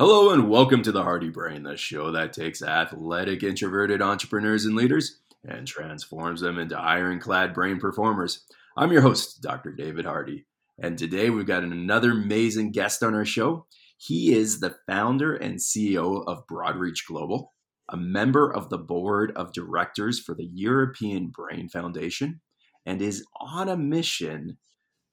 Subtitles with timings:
[0.00, 4.76] Hello and welcome to the Hardy Brain, the show that takes athletic, introverted entrepreneurs and
[4.76, 8.44] leaders and transforms them into ironclad brain performers.
[8.76, 9.72] I'm your host, Dr.
[9.72, 10.46] David Hardy,
[10.80, 13.66] and today we've got another amazing guest on our show.
[13.96, 17.52] He is the founder and CEO of Broadreach Global,
[17.88, 22.40] a member of the board of directors for the European Brain Foundation,
[22.86, 24.58] and is on a mission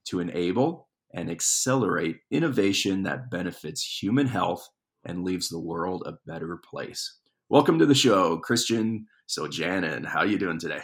[0.09, 4.69] to enable and accelerate innovation that benefits human health
[5.05, 7.19] and leaves the world a better place.
[7.49, 10.05] Welcome to the show, Christian Suojanen.
[10.05, 10.81] How are you doing today?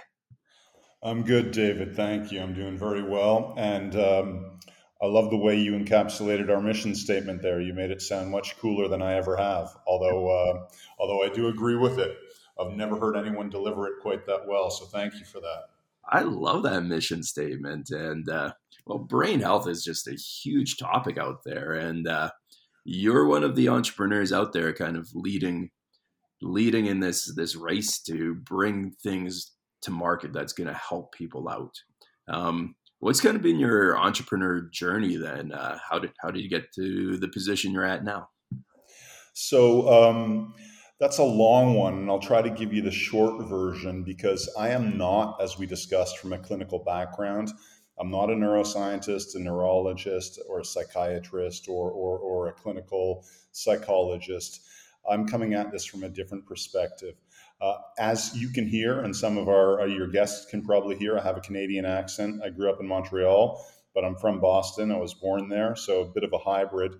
[1.04, 1.96] I'm good, David.
[1.96, 2.42] Thank you.
[2.42, 3.56] I'm doing very well.
[3.58, 4.60] And um,
[5.02, 7.60] I love the way you encapsulated our mission statement there.
[7.60, 9.70] You made it sound much cooler than I ever have.
[9.88, 10.68] Although, uh,
[11.00, 12.16] although I do agree with it,
[12.60, 14.70] I've never heard anyone deliver it quite that well.
[14.70, 15.64] So thank you for that.
[16.08, 17.90] I love that mission statement.
[17.90, 18.54] And uh,
[18.86, 22.30] well, brain health is just a huge topic out there, and uh,
[22.84, 25.70] you're one of the entrepreneurs out there, kind of leading
[26.42, 29.52] leading in this this race to bring things
[29.82, 31.74] to market that's going to help people out.
[32.28, 35.52] Um, what's kind of been your entrepreneur journey then?
[35.52, 38.30] Uh, how did how did you get to the position you're at now?
[39.34, 40.54] So um,
[41.00, 44.70] that's a long one, and I'll try to give you the short version because I
[44.70, 47.52] am not, as we discussed, from a clinical background.
[48.02, 54.62] I'm not a neuroscientist, a neurologist, or a psychiatrist, or, or, or a clinical psychologist.
[55.08, 57.14] I'm coming at this from a different perspective.
[57.62, 61.16] Uh, as you can hear, and some of our uh, your guests can probably hear,
[61.16, 62.42] I have a Canadian accent.
[62.44, 63.64] I grew up in Montreal,
[63.94, 64.92] but I'm from Boston.
[64.92, 66.94] I was born there, so a bit of a hybrid.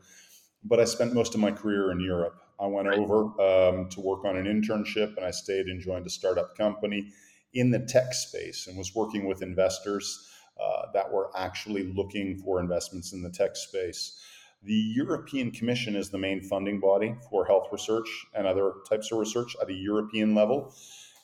[0.64, 2.36] But I spent most of my career in Europe.
[2.60, 3.00] I went right.
[3.00, 7.12] over um, to work on an internship, and I stayed and joined a startup company
[7.56, 10.28] in the tech space, and was working with investors
[10.62, 14.20] uh, that were actually looking for investments in the tech space.
[14.64, 19.18] The European Commission is the main funding body for health research and other types of
[19.18, 20.76] research at a European level.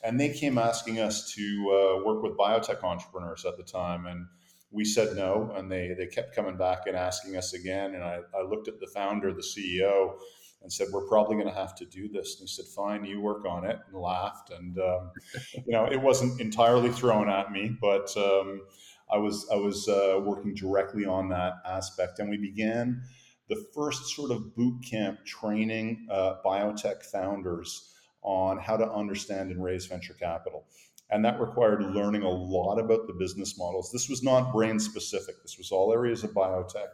[0.02, 4.06] And they came asking us to uh, work with biotech entrepreneurs at the time.
[4.06, 4.26] And
[4.70, 5.52] we said no.
[5.56, 7.94] And they, they kept coming back and asking us again.
[7.94, 10.14] And I, I looked at the founder, the CEO,
[10.62, 13.20] and said, "We're probably going to have to do this." And he said, "Fine, you
[13.20, 14.50] work on it," and laughed.
[14.50, 15.12] And um,
[15.54, 18.62] you know, it wasn't entirely thrown at me, but um,
[19.10, 23.02] I was I was uh, working directly on that aspect, and we began
[23.48, 29.62] the first sort of boot camp training uh, biotech founders on how to understand and
[29.62, 30.66] raise venture capital.
[31.10, 33.90] And that required learning a lot about the business models.
[33.90, 35.36] This was not brain specific.
[35.42, 36.88] This was all areas of biotech.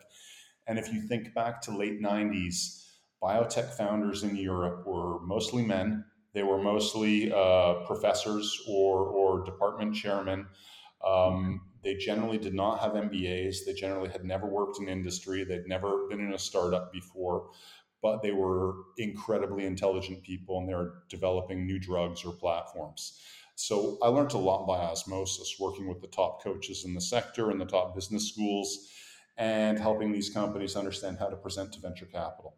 [0.69, 2.85] And if you think back to late 90s,
[3.23, 6.05] biotech founders in Europe were mostly men.
[6.33, 10.47] They were mostly uh, professors or, or department chairmen.
[11.05, 13.59] Um, they generally did not have MBAs.
[13.65, 15.45] They generally had never worked in industry.
[15.45, 17.51] They'd never been in a startup before,
[18.03, 23.21] but they were incredibly intelligent people and they were developing new drugs or platforms.
[23.57, 27.51] So I learned a lot by osmosis, working with the top coaches in the sector
[27.51, 28.89] and the top business schools
[29.37, 32.57] and helping these companies understand how to present to venture capital.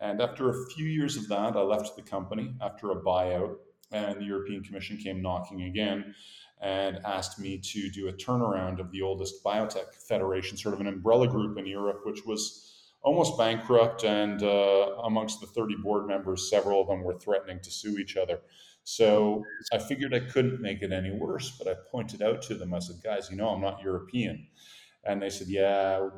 [0.00, 3.56] And after a few years of that, I left the company after a buyout,
[3.92, 6.14] and the European Commission came knocking again
[6.60, 10.86] and asked me to do a turnaround of the oldest biotech federation, sort of an
[10.86, 12.72] umbrella group in Europe, which was
[13.02, 14.04] almost bankrupt.
[14.04, 18.16] And uh, amongst the 30 board members, several of them were threatening to sue each
[18.16, 18.40] other.
[18.84, 22.72] So I figured I couldn't make it any worse, but I pointed out to them,
[22.72, 24.46] I said, guys, you know, I'm not European.
[25.04, 26.08] And they said, yeah,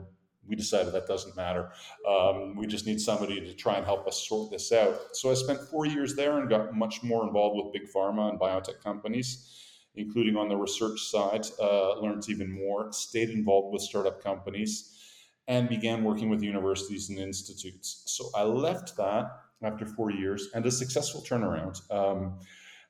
[0.46, 1.70] we decided that doesn't matter.
[2.08, 4.98] Um, we just need somebody to try and help us sort this out.
[5.12, 8.38] So I spent four years there and got much more involved with big pharma and
[8.38, 9.54] biotech companies
[9.98, 14.96] including on the research side, uh, learned even more, stayed involved with startup companies,
[15.46, 18.02] and began working with universities and institutes.
[18.06, 19.26] So I left that
[19.62, 21.78] after four years and a successful turnaround.
[21.90, 22.38] Um,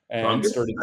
[0.09, 0.75] and well, I'm started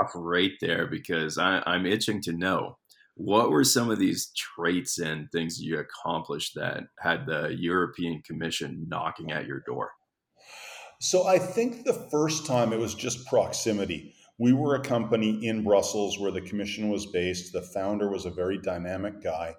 [0.00, 2.78] off right there because I, I'm itching to know
[3.14, 8.86] what were some of these traits and things you accomplished that had the European Commission
[8.88, 9.90] knocking at your door?
[11.00, 14.14] So I think the first time it was just proximity.
[14.40, 17.52] We were a company in Brussels where the commission was based.
[17.52, 19.54] The founder was a very dynamic guy,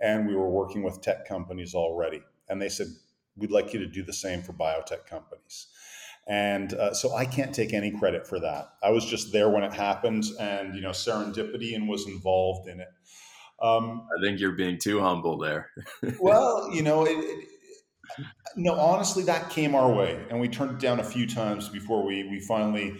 [0.00, 2.22] and we were working with tech companies already.
[2.48, 2.86] And they said,
[3.36, 5.68] We'd like you to do the same for biotech companies.
[6.26, 8.70] And uh, so I can't take any credit for that.
[8.82, 12.80] I was just there when it happened, and you know, serendipity and was involved in
[12.80, 12.88] it.
[13.60, 15.68] Um, I think you're being too humble there.
[16.20, 17.48] well, you know, it, it,
[18.56, 22.02] no, honestly, that came our way, and we turned it down a few times before
[22.02, 22.96] we we finally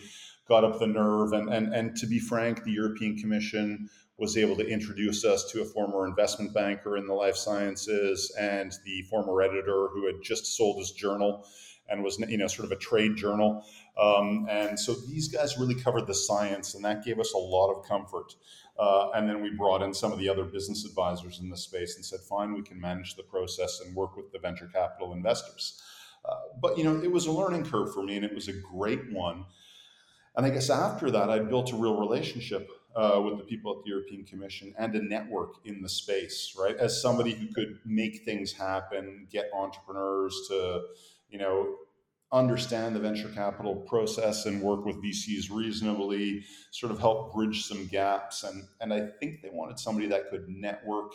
[0.49, 1.33] got up the nerve.
[1.33, 5.63] And, and, and to be frank, the European Commission was able to introduce us to
[5.63, 10.57] a former investment banker in the life sciences and the former editor who had just
[10.57, 11.47] sold his journal
[11.89, 13.65] and was you know sort of a trade journal.
[14.01, 17.73] Um, and so these guys really covered the science, and that gave us a lot
[17.73, 18.35] of comfort.
[18.79, 21.97] Uh, and then we brought in some of the other business advisors in the space
[21.97, 25.83] and said, fine, we can manage the process and work with the venture capital investors.
[26.25, 28.53] Uh, but you know, it was a learning curve for me, and it was a
[28.53, 29.45] great one.
[30.35, 33.85] And I guess after that, I built a real relationship uh, with the people at
[33.85, 36.77] the European Commission and a network in the space, right?
[36.77, 40.83] As somebody who could make things happen, get entrepreneurs to,
[41.31, 41.77] you know,
[42.33, 47.87] understand the venture capital process and work with VCs reasonably, sort of help bridge some
[47.87, 48.43] gaps.
[48.43, 51.13] And, and I think they wanted somebody that could network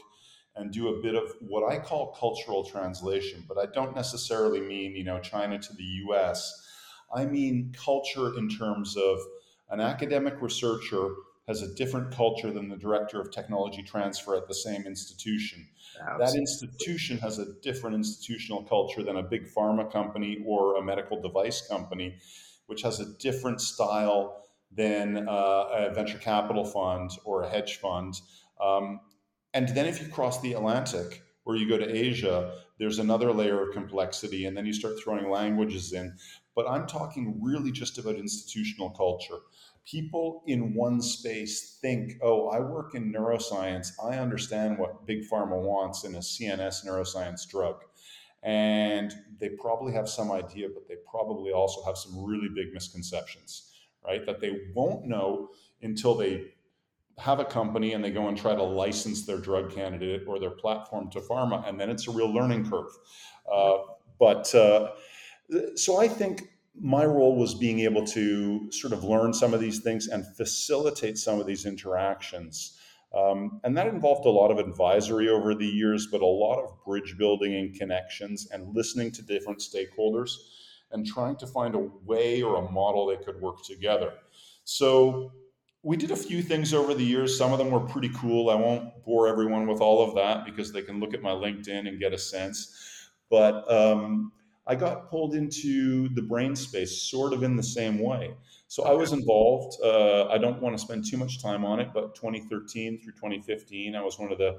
[0.55, 4.95] and do a bit of what I call cultural translation, but I don't necessarily mean,
[4.95, 6.66] you know, China to the US.
[7.13, 9.19] I mean culture in terms of
[9.69, 11.09] an academic researcher
[11.47, 15.65] has a different culture than the director of technology transfer at the same institution.
[15.99, 16.25] Absolutely.
[16.25, 21.21] That institution has a different institutional culture than a big pharma company or a medical
[21.21, 22.17] device company,
[22.65, 28.19] which has a different style than uh, a venture capital fund or a hedge fund.
[28.61, 28.99] Um,
[29.53, 33.61] and then if you cross the Atlantic or you go to Asia, there's another layer
[33.67, 36.15] of complexity, and then you start throwing languages in.
[36.55, 39.39] But I'm talking really just about institutional culture
[39.89, 43.91] people in one space think, oh, I work in neuroscience.
[44.03, 47.77] I understand what big pharma wants in a CNS neuroscience drug.
[48.43, 53.71] And they probably have some idea, but they probably also have some really big misconceptions,
[54.05, 54.25] right?
[54.25, 55.49] That they won't know
[55.81, 56.53] until they
[57.17, 60.51] have a company and they go and try to license their drug candidate or their
[60.51, 61.67] platform to pharma.
[61.67, 62.91] And then it's a real learning curve.
[63.51, 63.77] Uh,
[64.19, 64.91] but uh,
[65.75, 66.49] so I think
[66.79, 71.17] my role was being able to sort of learn some of these things and facilitate
[71.17, 72.77] some of these interactions.
[73.15, 76.83] Um, and that involved a lot of advisory over the years, but a lot of
[76.85, 80.31] bridge building and connections and listening to different stakeholders
[80.91, 84.13] and trying to find a way or a model that could work together.
[84.65, 85.31] So
[85.87, 87.37] we did a few things over the years.
[87.37, 88.49] Some of them were pretty cool.
[88.49, 91.87] I won't bore everyone with all of that because they can look at my LinkedIn
[91.87, 93.09] and get a sense.
[93.29, 94.33] But um,
[94.67, 98.33] I got pulled into the brain space sort of in the same way.
[98.67, 99.77] So I was involved.
[99.81, 103.95] Uh, I don't want to spend too much time on it, but 2013 through 2015,
[103.95, 104.57] I was one of the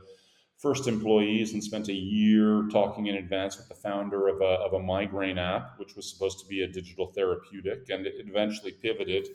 [0.57, 4.73] first employees and spent a year talking in advance with the founder of a, of
[4.73, 9.29] a migraine app, which was supposed to be a digital therapeutic, and it eventually pivoted.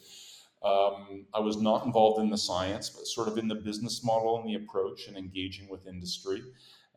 [0.64, 4.40] Um, I was not involved in the science, but sort of in the business model
[4.40, 6.42] and the approach and engaging with industry.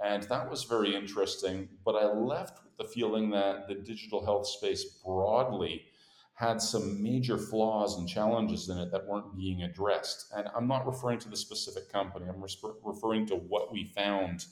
[0.04, 1.68] And that was very interesting.
[1.84, 5.86] But I left with the feeling that the digital health space broadly
[6.34, 10.30] had some major flaws and challenges in it that weren't being addressed.
[10.36, 12.44] And I'm not referring to the specific company, I'm
[12.84, 14.44] referring to what we found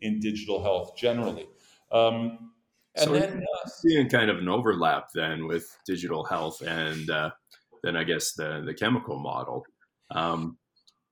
[0.00, 1.46] in digital health generally.
[1.92, 2.52] Um,
[2.94, 7.30] and so then uh, seeing kind of an overlap then with digital health and uh,
[7.82, 9.64] then I guess the the chemical model.
[10.14, 10.58] Um,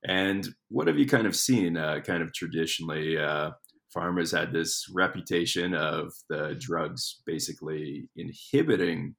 [0.05, 3.17] and what have you kind of seen, uh, kind of traditionally?
[3.17, 3.51] Uh,
[3.95, 9.15] pharma's had this reputation of the drugs basically inhibiting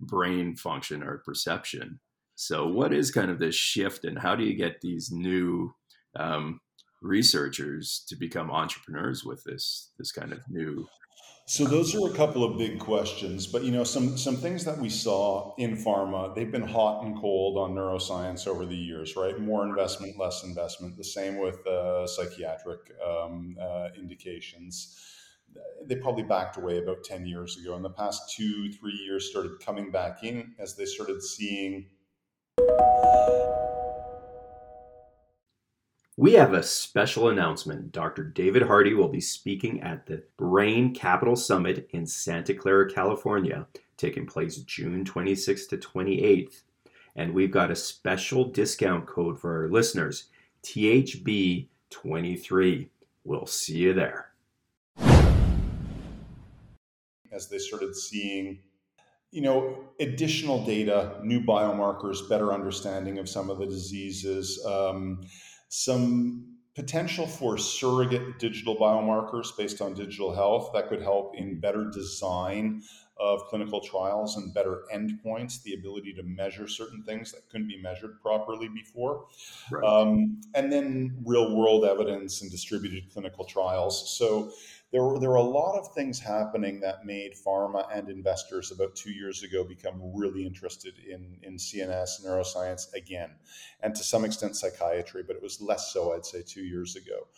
[0.00, 2.00] brain function or perception.
[2.36, 5.74] So, what is kind of this shift, and how do you get these new
[6.18, 6.60] um,
[7.02, 10.86] researchers to become entrepreneurs with this this kind of new
[11.50, 14.78] so those are a couple of big questions, but you know some some things that
[14.78, 19.36] we saw in pharma, they've been hot and cold on neuroscience over the years, right?
[19.36, 20.96] More investment, less investment.
[20.96, 24.96] The same with uh, psychiatric um, uh, indications.
[25.84, 27.74] They probably backed away about ten years ago.
[27.74, 31.86] In the past two, three years, started coming back in as they started seeing
[36.20, 37.90] we have a special announcement.
[37.92, 38.24] Dr.
[38.24, 44.26] David Hardy will be speaking at the Brain Capital Summit in Santa Clara, California, taking
[44.26, 46.60] place June 26th to 28th.
[47.16, 50.26] And we've got a special discount code for our listeners
[50.62, 52.88] THB23.
[53.24, 54.32] We'll see you there.
[57.32, 58.58] As they started seeing
[59.30, 65.20] you know, additional data, new biomarkers, better understanding of some of the diseases, um,
[65.70, 71.90] some potential for surrogate digital biomarkers based on digital health that could help in better
[71.90, 72.82] design
[73.18, 77.80] of clinical trials and better endpoints, the ability to measure certain things that couldn't be
[77.80, 79.26] measured properly before.
[79.70, 79.84] Right.
[79.84, 84.16] Um, and then real world evidence and distributed clinical trials.
[84.16, 84.52] So
[84.92, 88.96] there were there were a lot of things happening that made pharma and investors about
[88.96, 93.30] two years ago become really interested in in CNS neuroscience again,
[93.82, 97.28] and to some extent psychiatry, but it was less so, I'd say, two years ago.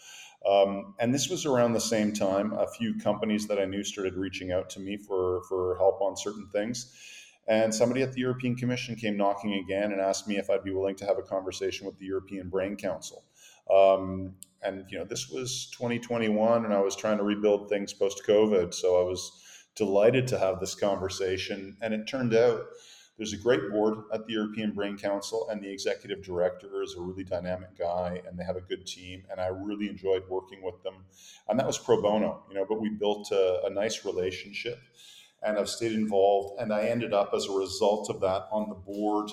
[0.49, 2.53] Um, and this was around the same time.
[2.55, 6.17] A few companies that I knew started reaching out to me for for help on
[6.17, 6.93] certain things.
[7.49, 10.71] And somebody at the European Commission came knocking again and asked me if I'd be
[10.71, 13.25] willing to have a conversation with the European Brain Council.
[13.71, 18.23] Um, and you know, this was 2021, and I was trying to rebuild things post
[18.27, 19.43] COVID, so I was
[19.75, 21.77] delighted to have this conversation.
[21.81, 22.63] And it turned out
[23.19, 27.01] there's a great board at the European Brain Council, and the executive director is a
[27.01, 29.25] really dynamic guy, and they have a good team.
[29.31, 31.05] And I really enjoyed working with them,
[31.49, 32.67] and that was pro bono, you know.
[32.69, 34.79] But we built a, a nice relationship,
[35.43, 36.61] and I've stayed involved.
[36.61, 39.31] And I ended up, as a result of that, on the board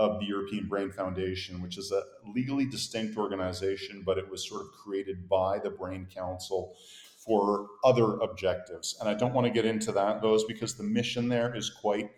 [0.00, 2.02] of the European Brain Foundation, which is a
[2.34, 6.74] legally distinct organization, but it was sort of created by the Brain Council
[7.18, 8.96] for other objectives.
[8.98, 12.10] And I don't want to get into that those because the mission there is quite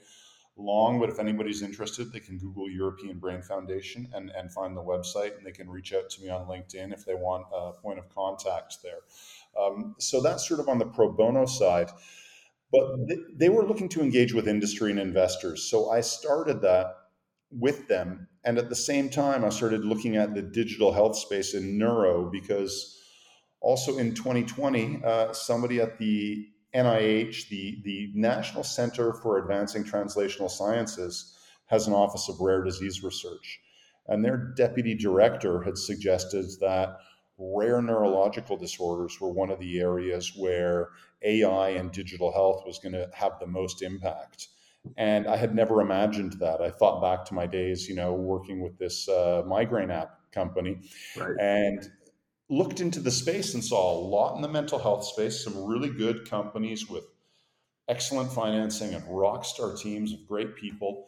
[0.57, 4.81] long, but if anybody's interested, they can Google European Brain Foundation and, and find the
[4.81, 7.99] website, and they can reach out to me on LinkedIn if they want a point
[7.99, 9.01] of contact there.
[9.61, 11.91] Um, so that's sort of on the pro bono side.
[12.71, 12.85] But
[13.37, 15.69] they were looking to engage with industry and investors.
[15.69, 17.02] So I started that
[17.53, 18.29] with them.
[18.45, 22.31] And at the same time, I started looking at the digital health space in neuro
[22.31, 22.99] because
[23.61, 30.51] also in 2020, uh, somebody at the NIH, the, the National Center for Advancing Translational
[30.51, 33.61] Sciences, has an Office of Rare Disease Research.
[34.09, 36.99] And their deputy director had suggested that
[37.39, 40.89] rare neurological disorders were one of the areas where
[41.23, 44.49] AI and digital health was going to have the most impact
[44.97, 46.61] and I had never imagined that.
[46.61, 50.81] I thought back to my days, you know, working with this uh, migraine app company,
[51.17, 51.37] right.
[51.41, 51.89] and
[52.49, 55.45] looked into the space and saw a lot in the mental health space.
[55.45, 57.05] Some really good companies with
[57.89, 61.07] excellent financing and rock star teams of great people.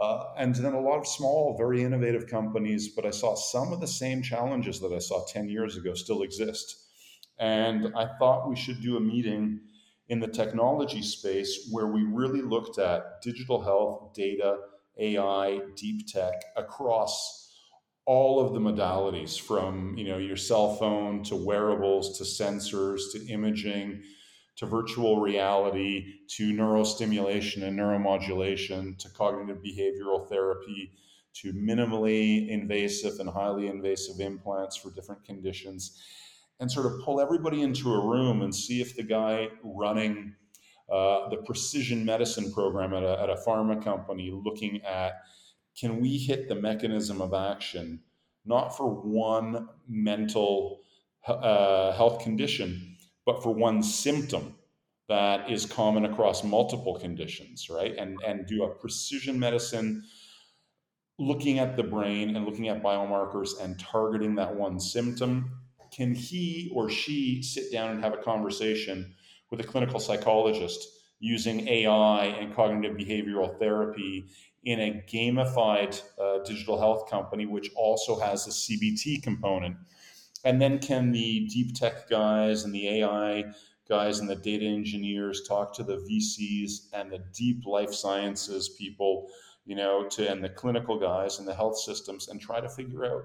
[0.00, 3.80] Uh, and then a lot of small, very innovative companies, but I saw some of
[3.80, 6.84] the same challenges that I saw 10 years ago still exist.
[7.38, 9.60] And I thought we should do a meeting
[10.08, 14.58] in the technology space where we really looked at digital health, data,
[14.98, 17.46] AI, deep tech across
[18.06, 23.26] all of the modalities from you know your cell phone to wearables to sensors to
[23.26, 24.00] imaging
[24.54, 30.92] to virtual reality to neurostimulation and neuromodulation to cognitive behavioral therapy
[31.34, 36.00] to minimally invasive and highly invasive implants for different conditions
[36.60, 40.34] and sort of pull everybody into a room and see if the guy running
[40.90, 45.14] uh, the precision medicine program at a, at a pharma company looking at
[45.78, 48.00] can we hit the mechanism of action
[48.44, 50.80] not for one mental
[51.26, 54.54] uh, health condition but for one symptom
[55.08, 57.94] that is common across multiple conditions right?
[57.96, 60.04] And and do a precision medicine
[61.18, 65.50] looking at the brain and looking at biomarkers and targeting that one symptom
[65.96, 69.14] can he or she sit down and have a conversation
[69.50, 70.86] with a clinical psychologist
[71.20, 74.26] using AI and cognitive behavioral therapy
[74.64, 79.76] in a gamified uh, digital health company, which also has a CBT component?
[80.44, 83.44] And then can the deep tech guys and the AI
[83.88, 89.28] guys and the data engineers talk to the VCs and the deep life sciences people,
[89.64, 93.06] you know, to and the clinical guys and the health systems and try to figure
[93.06, 93.24] out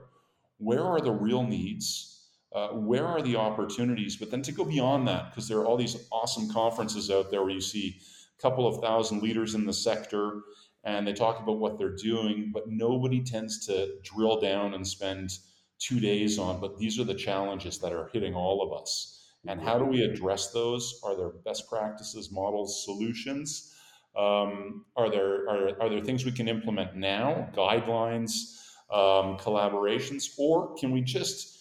[0.58, 2.11] where are the real needs
[2.53, 4.17] uh, where are the opportunities?
[4.17, 7.41] But then to go beyond that, because there are all these awesome conferences out there
[7.41, 8.00] where you see
[8.38, 10.41] a couple of thousand leaders in the sector
[10.84, 15.38] and they talk about what they're doing, but nobody tends to drill down and spend
[15.79, 16.60] two days on.
[16.60, 19.20] But these are the challenges that are hitting all of us.
[19.48, 21.00] And how do we address those?
[21.03, 23.74] Are there best practices, models, solutions?
[24.15, 28.60] Um, are there are, are there things we can implement now, guidelines,
[28.91, 31.61] um, collaborations, or can we just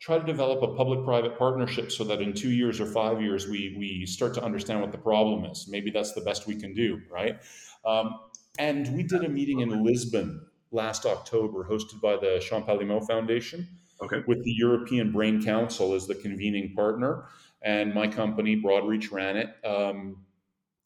[0.00, 3.76] try to develop a public-private partnership so that in two years or five years we
[3.78, 5.68] we start to understand what the problem is.
[5.68, 7.38] Maybe that's the best we can do, right?
[7.84, 8.18] Um,
[8.58, 13.68] and we did a meeting in Lisbon last October, hosted by the Champalimaud Foundation,
[14.02, 14.22] okay.
[14.26, 17.24] with the European Brain Council as the convening partner,
[17.62, 19.54] and my company Broadreach ran it.
[19.64, 20.24] Um,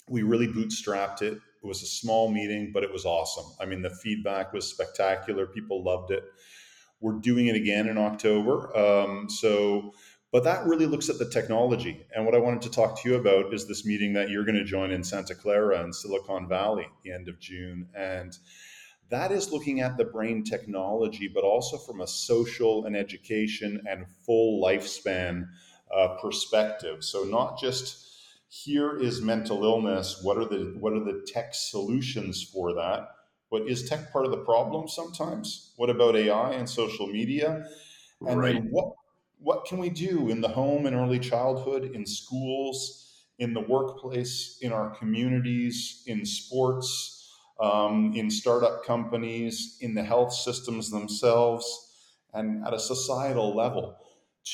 [0.09, 1.35] we really bootstrapped it.
[1.35, 3.47] It was a small meeting, but it was awesome.
[3.59, 5.47] I mean, the feedback was spectacular.
[5.47, 6.25] People loved it.
[7.04, 8.75] We're doing it again in October.
[8.75, 9.92] Um, so,
[10.32, 12.06] but that really looks at the technology.
[12.16, 14.56] And what I wanted to talk to you about is this meeting that you're going
[14.56, 17.88] to join in Santa Clara in Silicon Valley at the end of June.
[17.94, 18.34] And
[19.11, 24.06] that is looking at the brain technology, but also from a social and education and
[24.25, 25.46] full lifespan
[25.94, 27.04] uh, perspective.
[27.04, 28.02] So not just
[28.49, 30.20] here is mental illness.
[30.23, 33.08] What are the what are the tech solutions for that?
[33.54, 35.75] But is tech part of the problem sometimes?
[35.76, 37.64] What about AI and social media?
[38.26, 38.54] And right.
[38.54, 38.94] then what
[39.38, 44.58] what can we do in the home and early childhood, in schools, in the workplace,
[44.61, 47.30] in our communities, in sports,
[47.61, 51.64] um, in startup companies, in the health systems themselves,
[52.32, 53.96] and at a societal level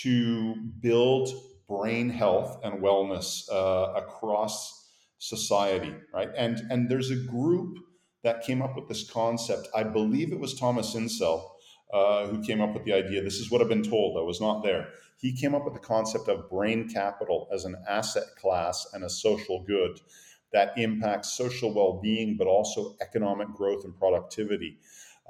[0.03, 1.31] to build
[1.67, 6.29] brain health and wellness uh, across society, right?
[6.37, 7.79] And and there's a group
[8.23, 9.69] that came up with this concept.
[9.75, 11.57] I believe it was Thomas Insel
[11.93, 13.23] uh, who came up with the idea.
[13.23, 14.17] This is what I've been told.
[14.17, 14.89] I was not there.
[15.19, 19.11] He came up with the concept of brain capital as an asset class and a
[19.11, 20.01] social good
[20.53, 24.79] that impacts social well-being, but also economic growth and productivity.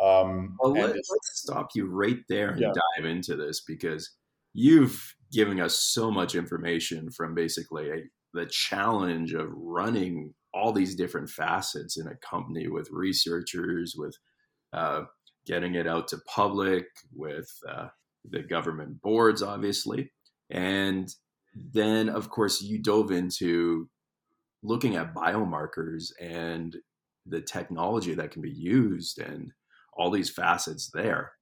[0.00, 2.72] Um, well, let, us stop you right there and yeah.
[2.96, 4.10] dive into this because
[4.54, 7.96] you've given us so much information from basically a,
[8.32, 14.16] the challenge of running all these different facets in a company with researchers, with
[14.72, 15.02] uh,
[15.46, 17.88] getting it out to public, with uh,
[18.28, 20.12] the government boards, obviously.
[20.50, 21.08] And
[21.54, 23.88] then, of course, you dove into
[24.62, 26.76] looking at biomarkers and
[27.26, 29.52] the technology that can be used and
[29.92, 31.32] all these facets there.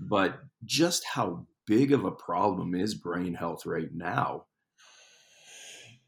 [0.00, 4.44] But just how big of a problem is brain health right now?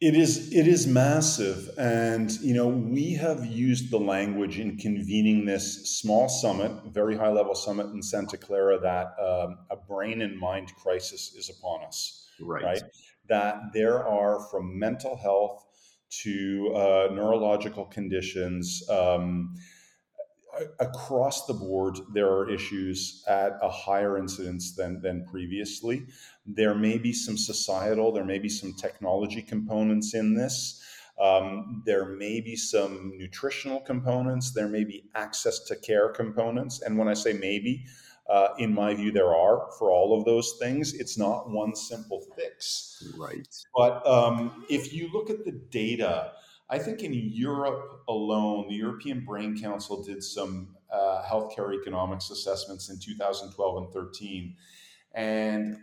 [0.01, 5.45] It is it is massive, and you know we have used the language in convening
[5.45, 10.39] this small summit, very high level summit in Santa Clara, that um, a brain and
[10.39, 12.27] mind crisis is upon us.
[12.41, 12.65] Right.
[12.65, 12.83] right.
[13.29, 15.67] That there are from mental health
[16.23, 18.83] to uh, neurological conditions.
[18.89, 19.55] Um,
[20.79, 26.07] across the board, there are issues at a higher incidence than, than previously.
[26.47, 30.83] There may be some societal, there may be some technology components in this.
[31.21, 34.53] Um, there may be some nutritional components.
[34.53, 36.81] There may be access to care components.
[36.81, 37.85] And when I say maybe,
[38.29, 40.95] uh, in my view, there are for all of those things.
[40.95, 43.05] It's not one simple fix.
[43.19, 43.47] Right.
[43.77, 46.33] But um, if you look at the data,
[46.71, 52.89] I think in Europe alone, the European Brain Council did some uh, healthcare economics assessments
[52.91, 54.57] in 2012 and 13.
[55.13, 55.77] And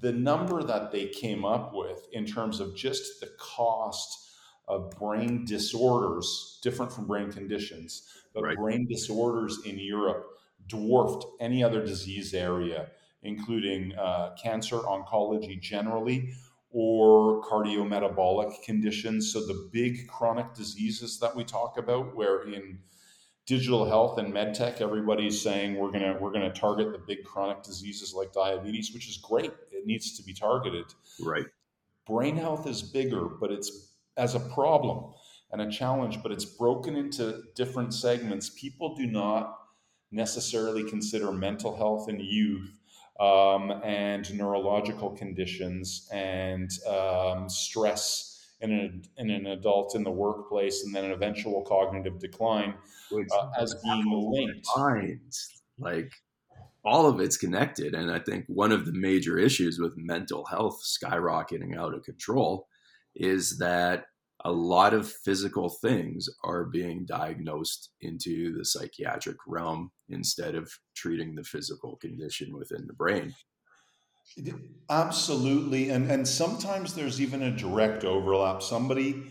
[0.00, 4.30] the number that they came up with in terms of just the cost
[4.68, 8.56] of brain disorders, different from brain conditions, but right.
[8.56, 10.26] brain disorders in Europe
[10.66, 12.88] dwarfed any other disease area,
[13.22, 16.32] including uh, cancer, oncology generally,
[16.72, 19.32] or cardiometabolic conditions.
[19.32, 22.78] So the big chronic diseases that we talk about, where in
[23.46, 28.14] digital health and medtech, everybody's saying we're gonna we're gonna target the big chronic diseases
[28.14, 29.52] like diabetes, which is great.
[29.70, 30.86] It needs to be targeted.
[31.20, 31.46] Right.
[32.06, 35.12] Brain health is bigger, but it's as a problem
[35.50, 38.50] and a challenge, but it's broken into different segments.
[38.50, 39.58] People do not
[40.10, 42.78] necessarily consider mental health in youth
[43.20, 50.84] um, and neurological conditions and um, stress in an, in an adult in the workplace
[50.84, 52.74] and then an eventual cognitive decline
[53.12, 54.66] uh, as being linked.
[54.76, 55.62] Minds.
[55.78, 56.12] Like
[56.84, 57.94] all of it's connected.
[57.94, 62.68] And I think one of the major issues with mental health skyrocketing out of control
[63.14, 64.06] is that
[64.44, 71.34] a lot of physical things are being diagnosed into the psychiatric realm instead of treating
[71.34, 73.34] the physical condition within the brain.
[74.90, 75.90] Absolutely.
[75.90, 78.62] And, and sometimes there's even a direct overlap.
[78.62, 79.24] Somebody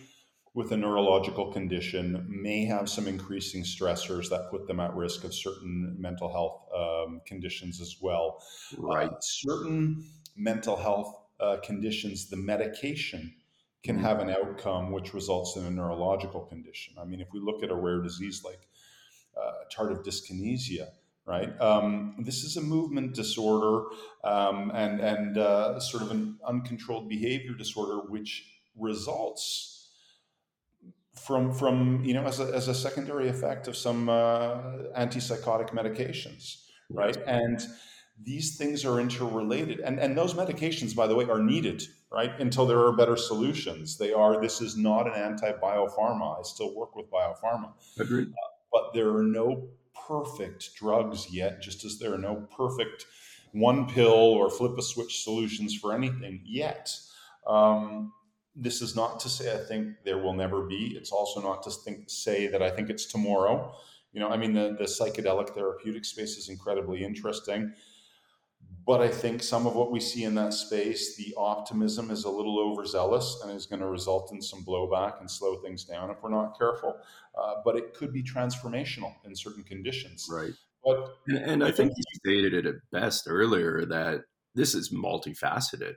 [0.53, 5.33] with a neurological condition may have some increasing stressors that put them at risk of
[5.33, 8.43] certain mental health um, conditions as well.
[8.77, 9.09] Right.
[9.09, 13.33] Uh, certain mental health uh, conditions, the medication
[13.83, 16.95] can have an outcome which results in a neurological condition.
[16.99, 18.67] I mean, if we look at a rare disease like
[19.35, 20.89] uh, tardive dyskinesia,
[21.25, 21.59] right?
[21.61, 23.85] Um, this is a movement disorder
[24.23, 29.89] um, and and uh, sort of an uncontrolled behavior disorder, which results
[31.15, 34.57] from from you know as a, as a secondary effect of some uh,
[34.97, 37.17] antipsychotic medications, right?
[37.27, 37.61] And
[38.23, 42.39] these things are interrelated, and and those medications, by the way, are needed right?
[42.39, 43.97] Until there are better solutions.
[43.97, 46.39] They are, this is not an anti biopharma.
[46.39, 47.71] I still work with biopharma.
[47.99, 48.27] Agreed.
[48.27, 49.69] Uh, but there are no
[50.07, 53.05] perfect drugs yet, just as there are no perfect
[53.53, 56.93] one pill or flip a switch solutions for anything yet.
[57.47, 58.13] Um,
[58.55, 60.93] this is not to say I think there will never be.
[60.97, 63.73] It's also not to think, say that I think it's tomorrow.
[64.11, 67.73] You know, I mean, the, the psychedelic therapeutic space is incredibly interesting
[68.85, 72.29] but I think some of what we see in that space, the optimism is a
[72.29, 76.17] little overzealous and is going to result in some blowback and slow things down if
[76.23, 76.95] we're not careful.
[77.39, 80.27] Uh, but it could be transformational in certain conditions.
[80.31, 80.53] Right.
[80.83, 84.21] But and, and I think you stated it at best earlier that
[84.55, 85.95] this is multifaceted.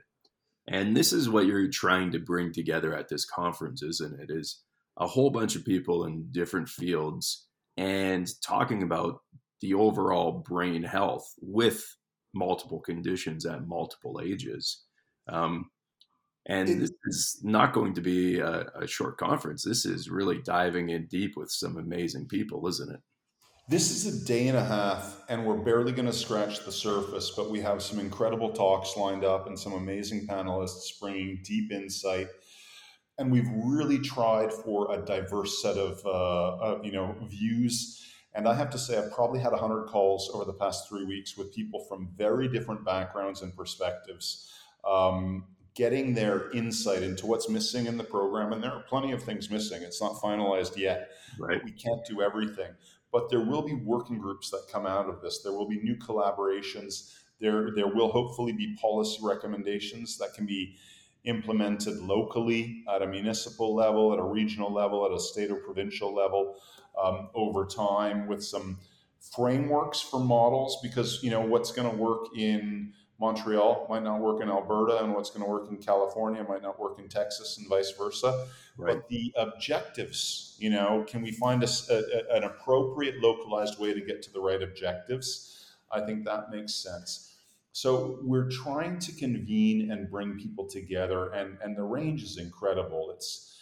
[0.67, 4.29] And this is what you're trying to bring together at this conference, isn't it?
[4.31, 4.61] Is
[4.97, 9.19] a whole bunch of people in different fields and talking about
[9.61, 11.85] the overall brain health with
[12.35, 14.83] multiple conditions at multiple ages.
[15.27, 15.71] Um,
[16.47, 19.63] and it, this is not going to be a, a, short conference.
[19.63, 22.99] This is really diving in deep with some amazing people, isn't it?
[23.67, 27.31] This is a day and a half, and we're barely going to scratch the surface,
[27.35, 32.27] but we have some incredible talks lined up and some amazing panelists bringing deep insight.
[33.17, 38.05] And we've really tried for a diverse set of, uh, uh, you know, views.
[38.35, 41.37] And I have to say, I've probably had 100 calls over the past three weeks
[41.37, 44.51] with people from very different backgrounds and perspectives.
[44.83, 48.53] Um, getting their insight into what's missing in the program.
[48.53, 49.81] And there are plenty of things missing.
[49.81, 51.09] It's not finalized yet.
[51.37, 51.61] Right.
[51.63, 52.71] We can't do everything
[53.15, 55.39] but there will be working groups that come out of this.
[55.41, 57.13] There will be new collaborations.
[57.39, 60.75] There, there will hopefully be policy recommendations that can be
[61.23, 66.13] implemented locally at a municipal level, at a regional level, at a state or provincial
[66.13, 66.57] level
[67.01, 68.79] um, over time with some
[69.35, 74.41] frameworks for models because you know what's going to work in Montreal might not work
[74.41, 77.67] in Alberta, and what's going to work in California might not work in Texas, and
[77.69, 78.47] vice versa.
[78.77, 78.95] Right.
[78.95, 84.01] But the objectives, you know, can we find a, a, an appropriate localized way to
[84.01, 85.65] get to the right objectives?
[85.91, 87.35] I think that makes sense.
[87.71, 93.11] So we're trying to convene and bring people together, and and the range is incredible.
[93.11, 93.54] It's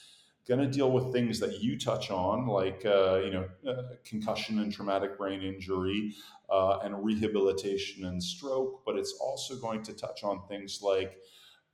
[0.48, 4.60] going to deal with things that you touch on, like uh, you know, uh, concussion
[4.60, 6.14] and traumatic brain injury,
[6.50, 8.84] uh, and rehabilitation and stroke.
[8.86, 11.18] But it's also going to touch on things like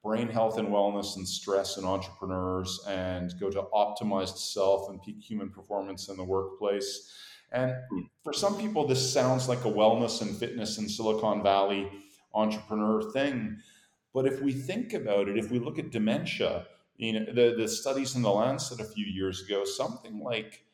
[0.03, 5.21] brain health and wellness and stress and entrepreneurs, and go to optimized self and peak
[5.21, 7.13] human performance in the workplace.
[7.51, 8.01] And hmm.
[8.23, 11.89] for some people, this sounds like a wellness and fitness in Silicon Valley
[12.34, 13.58] entrepreneur thing.
[14.13, 16.65] But if we think about it, if we look at dementia,
[16.99, 20.65] you know, the, the studies in the Lancet a few years ago, something like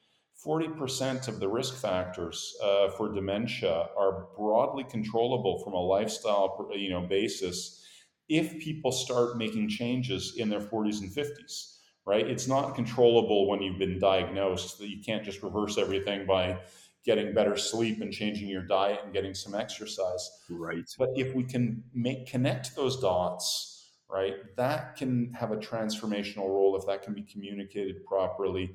[0.43, 6.89] 40% of the risk factors uh, for dementia are broadly controllable from a lifestyle you
[6.89, 7.83] know, basis
[8.27, 12.27] if people start making changes in their 40s and 50s, right?
[12.27, 16.57] It's not controllable when you've been diagnosed, that you can't just reverse everything by
[17.05, 20.27] getting better sleep and changing your diet and getting some exercise.
[20.49, 20.89] Right.
[20.97, 23.74] But if we can make connect those dots,
[24.15, 24.35] right?
[24.55, 28.73] That can have a transformational role if that can be communicated properly.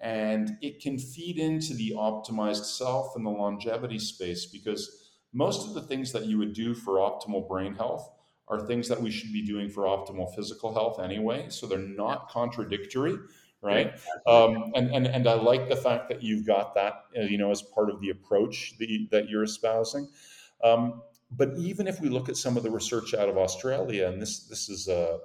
[0.00, 5.74] And it can feed into the optimized self and the longevity space because most of
[5.74, 8.10] the things that you would do for optimal brain health
[8.48, 11.50] are things that we should be doing for optimal physical health anyway.
[11.50, 13.16] So they're not contradictory,
[13.60, 13.92] right?
[14.26, 17.50] Um, and, and, and I like the fact that you've got that, uh, you know,
[17.50, 20.08] as part of the approach that, you, that you're espousing.
[20.64, 24.20] Um, but even if we look at some of the research out of Australia, and
[24.20, 25.18] this this is a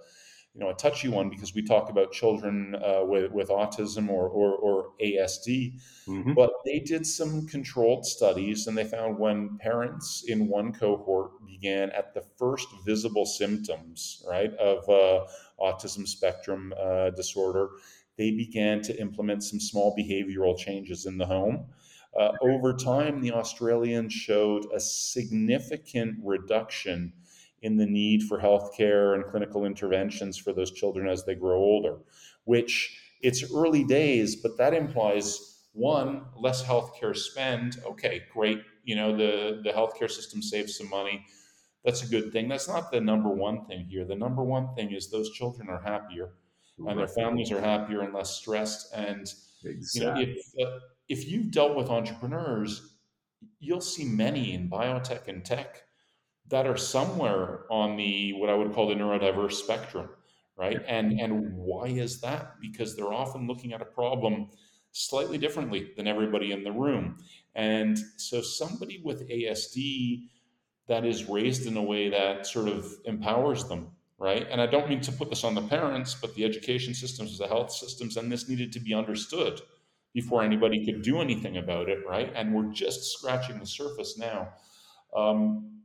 [0.54, 4.28] you know a touchy one because we talk about children uh, with with autism or
[4.28, 6.34] or, or ASD, mm-hmm.
[6.34, 11.90] but they did some controlled studies and they found when parents in one cohort began
[11.92, 15.26] at the first visible symptoms right of uh,
[15.60, 17.70] autism spectrum uh, disorder,
[18.18, 21.66] they began to implement some small behavioral changes in the home.
[22.20, 27.14] Uh, over time, the Australians showed a significant reduction
[27.64, 31.98] in the need for healthcare and clinical interventions for those children as they grow older,
[32.44, 37.78] which it's early days, but that implies one, less healthcare spend.
[37.86, 38.62] Okay, great.
[38.84, 41.26] You know, the, the healthcare system saves some money.
[41.86, 42.48] That's a good thing.
[42.48, 44.06] That's not the number one thing here.
[44.06, 46.34] The number one thing is those children are happier
[46.86, 48.94] and their families are happier and less stressed.
[48.94, 49.32] And,
[49.64, 50.22] exactly.
[50.22, 52.96] you know, if, uh, if you've dealt with entrepreneurs,
[53.60, 55.84] you'll see many in biotech and tech
[56.48, 60.10] that are somewhere on the what I would call the neurodiverse spectrum,
[60.58, 60.82] right?
[60.88, 62.56] And and why is that?
[62.62, 64.50] Because they're often looking at a problem
[64.92, 67.18] slightly differently than everybody in the room.
[67.56, 70.28] And so somebody with ASD
[70.88, 74.46] that is raised in a way that sort of empowers them, right?
[74.52, 77.48] And I don't mean to put this on the parents, but the education systems, the
[77.48, 79.62] health systems, and this needed to be understood
[80.14, 82.32] before anybody could do anything about it, right?
[82.36, 84.50] And we're just scratching the surface now.
[85.16, 85.82] Um,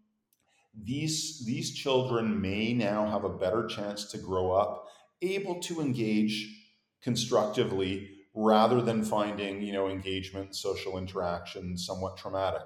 [0.81, 4.87] these these children may now have a better chance to grow up
[5.23, 6.49] able to engage
[7.03, 12.63] constructively rather than finding you know engagement social interaction somewhat traumatic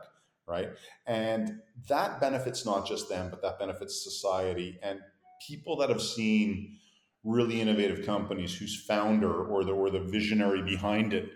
[0.46, 0.68] right?
[1.06, 5.00] And that benefits not just them, but that benefits society and
[5.46, 6.78] people that have seen
[7.24, 11.30] really innovative companies whose founder or the or the visionary behind it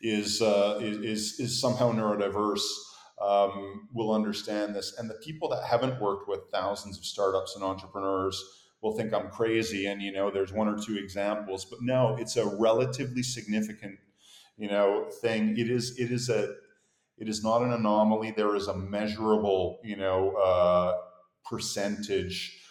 [0.00, 2.62] is uh, is is somehow neurodiverse
[3.20, 7.64] um, will understand this, and the people that haven't worked with thousands of startups and
[7.64, 8.42] entrepreneurs
[8.80, 9.86] will think I'm crazy.
[9.86, 13.98] And you know, there's one or two examples, but no, it's a relatively significant
[14.56, 15.56] you know thing.
[15.56, 16.54] It is it is a
[17.18, 18.32] it is not an anomaly.
[18.36, 20.94] There is a measurable you know uh,
[21.48, 22.61] percentage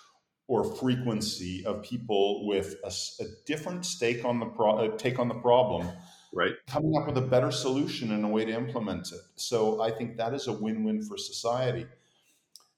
[0.51, 2.91] or frequency of people with a,
[3.23, 5.87] a different stake on the pro- uh, take on the problem
[6.33, 6.55] right.
[6.67, 9.21] coming up with a better solution and a way to implement it.
[9.35, 11.85] So i think that is a win-win for society.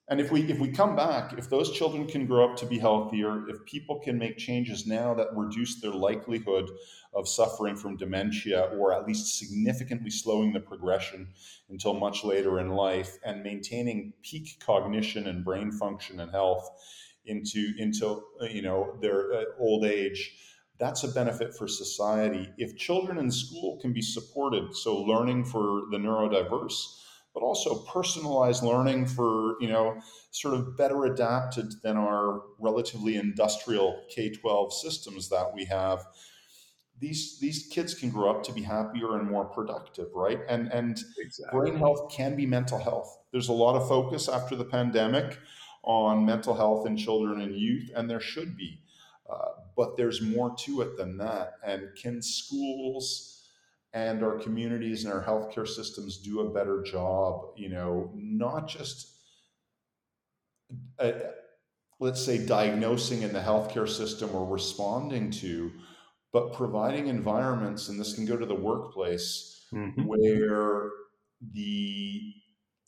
[0.08, 2.78] And if we if we come back if those children can grow up to be
[2.78, 6.70] healthier if people can make changes now that reduce their likelihood
[7.16, 11.30] of suffering from dementia or at least significantly slowing the progression
[11.70, 16.70] until much later in life and maintaining peak cognition and brain function and health
[17.26, 20.34] into into you know their uh, old age
[20.80, 22.50] that's a benefit for society.
[22.58, 27.00] If children in school can be supported, so learning for the neurodiverse,
[27.34, 30.00] but also personalized learning for, you know,
[30.32, 36.06] sort of better adapted than our relatively industrial K 12 systems that we have.
[37.00, 40.40] These, these kids can grow up to be happier and more productive, right?
[40.48, 41.60] And and exactly.
[41.60, 43.20] brain health can be mental health.
[43.32, 45.38] There's a lot of focus after the pandemic
[45.84, 48.80] on mental health in children and youth, and there should be.
[49.30, 51.54] Uh, but there's more to it than that.
[51.66, 53.50] And can schools
[53.94, 57.46] and our communities and our healthcare systems do a better job?
[57.56, 59.14] You know, not just
[61.00, 61.12] uh,
[62.00, 65.72] let's say diagnosing in the healthcare system or responding to,
[66.32, 70.04] but providing environments, and this can go to the workplace, mm-hmm.
[70.04, 70.90] where
[71.54, 72.34] the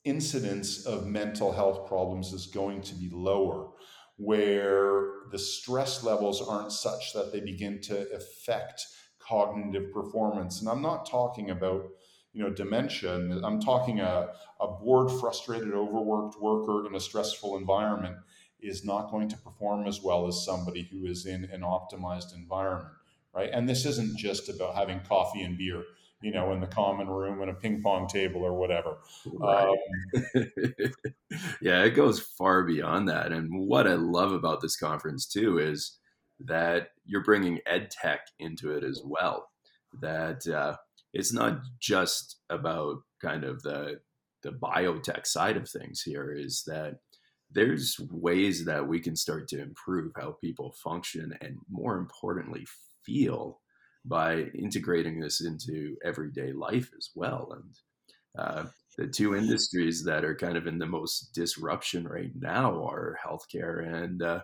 [0.06, 3.70] incidence of mental health problems is going to be lower
[4.18, 8.86] where the stress levels aren't such that they begin to affect
[9.20, 10.62] cognitive performance.
[10.62, 11.88] And I'm not talking about
[12.32, 13.16] you know dementia.
[13.44, 18.18] I'm talking a, a bored, frustrated, overworked worker in a stressful environment
[18.62, 22.94] is not going to perform as well as somebody who is in an optimized environment,
[23.34, 23.50] right?
[23.52, 25.84] And this isn't just about having coffee and beer
[26.26, 28.98] you know, in the common room and a ping pong table or whatever.
[29.32, 29.68] Right.
[29.68, 30.48] Um,
[31.62, 33.32] yeah, it goes far beyond that.
[33.32, 36.00] And what I love about this conference too is
[36.40, 39.50] that you're bringing ed tech into it as well.
[40.02, 40.78] That uh,
[41.14, 44.00] it's not just about kind of the
[44.42, 46.34] the biotech side of things here.
[46.36, 46.96] Is that
[47.52, 52.66] there's ways that we can start to improve how people function and more importantly
[53.06, 53.60] feel
[54.08, 57.54] by integrating this into everyday life as well.
[57.56, 57.74] And
[58.38, 58.66] uh,
[58.98, 63.86] the two industries that are kind of in the most disruption right now are healthcare
[64.04, 64.42] and uh,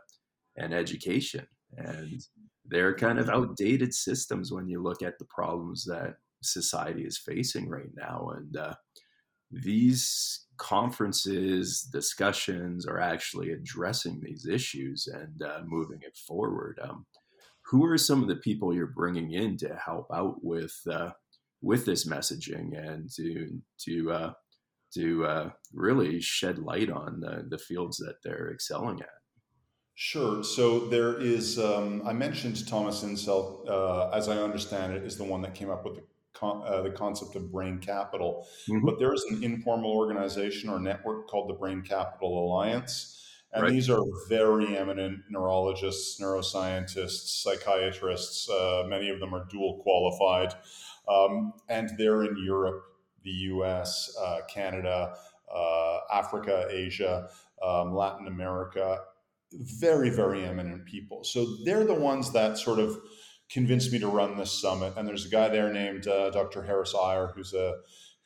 [0.57, 1.47] and education,
[1.77, 2.21] and
[2.65, 7.69] they're kind of outdated systems when you look at the problems that society is facing
[7.69, 8.31] right now.
[8.35, 8.73] And uh,
[9.51, 16.79] these conferences, discussions are actually addressing these issues and uh, moving it forward.
[16.83, 17.05] Um,
[17.71, 21.11] who are some of the people you're bringing in to help out with uh,
[21.61, 24.33] with this messaging and to to uh,
[24.93, 29.07] to uh, really shed light on the, the fields that they're excelling at?
[29.95, 30.43] Sure.
[30.43, 31.57] So there is.
[31.57, 35.69] Um, I mentioned Thomas Insel, uh, as I understand it, is the one that came
[35.69, 36.03] up with the
[36.33, 38.47] con- uh, the concept of brain capital.
[38.67, 38.85] Mm-hmm.
[38.85, 43.17] But there is an informal organization or network called the Brain Capital Alliance
[43.53, 43.71] and right.
[43.71, 48.49] these are very eminent neurologists, neuroscientists, psychiatrists.
[48.49, 50.53] Uh, many of them are dual qualified.
[51.07, 52.81] Um, and they're in Europe,
[53.23, 55.15] the US, uh, Canada,
[55.53, 57.27] uh, Africa, Asia,
[57.61, 58.99] um, Latin America.
[59.51, 61.25] Very, very eminent people.
[61.25, 62.97] So they're the ones that sort of
[63.49, 64.93] convinced me to run this summit.
[64.95, 66.63] And there's a guy there named uh, Dr.
[66.63, 67.73] Harris Eyre, who's a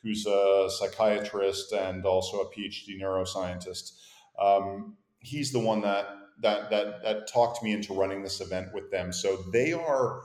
[0.04, 3.94] who's a psychiatrist and also a PhD neuroscientist.
[4.40, 6.06] Um, he's the one that
[6.42, 9.12] that that that talked me into running this event with them.
[9.12, 10.22] So they are,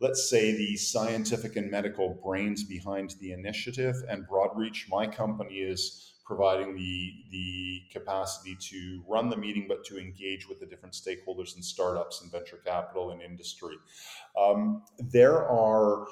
[0.00, 3.96] let's say, the scientific and medical brains behind the initiative.
[4.08, 9.98] And Broadreach, my company, is providing the the capacity to run the meeting, but to
[9.98, 13.76] engage with the different stakeholders and startups and venture capital and industry.
[14.38, 16.06] Um, there are.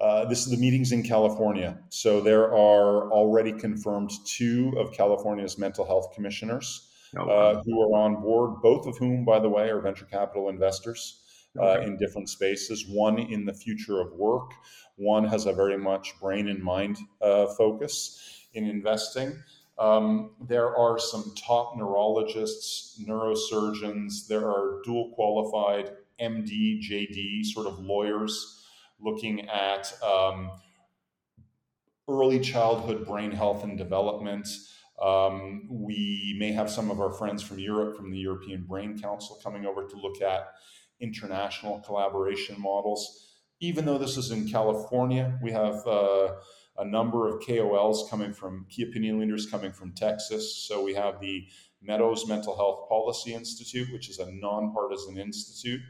[0.00, 1.78] Uh, this is the meetings in California.
[1.90, 7.34] So there are already confirmed two of California's mental health commissioners oh, wow.
[7.34, 11.18] uh, who are on board, both of whom, by the way, are venture capital investors.
[11.58, 11.84] Uh, okay.
[11.84, 12.86] Uh, in different spaces.
[12.88, 14.52] One in the future of work,
[14.96, 19.36] one has a very much brain and mind uh, focus in investing.
[19.78, 24.26] Um, there are some top neurologists, neurosurgeons.
[24.28, 28.64] There are dual qualified MD, JD sort of lawyers
[29.00, 30.50] looking at um,
[32.08, 34.48] early childhood brain health and development.
[35.02, 39.40] Um, we may have some of our friends from Europe, from the European Brain Council,
[39.42, 40.52] coming over to look at
[41.00, 43.28] international collaboration models.
[43.60, 46.34] Even though this is in California, we have uh,
[46.78, 50.54] a number of KOLs coming from key opinion leaders coming from Texas.
[50.68, 51.46] So we have the
[51.82, 55.80] Meadows Mental Health Policy Institute, which is a nonpartisan institute.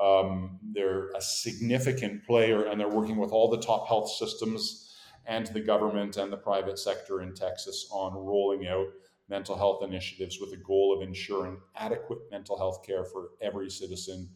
[0.00, 4.91] Um, they're a significant player and they're working with all the top health systems
[5.26, 8.86] and the government and the private sector in Texas on rolling out
[9.28, 14.28] mental health initiatives with the goal of ensuring adequate mental health care for every citizen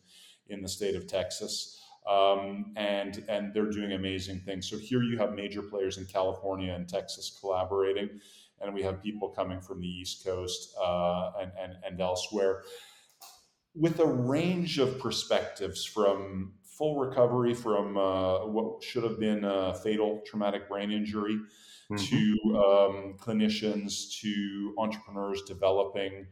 [0.48, 1.82] in the state of Texas.
[2.08, 4.70] Um, and and they're doing amazing things.
[4.70, 8.20] So here you have major players in California and Texas collaborating,
[8.60, 12.62] and we have people coming from the East Coast uh, and, and and elsewhere
[13.76, 19.74] with a range of perspectives from full recovery from uh, what should have been a
[19.74, 21.38] fatal traumatic brain injury
[21.90, 21.96] mm-hmm.
[21.96, 26.26] to um, clinicians to entrepreneurs developing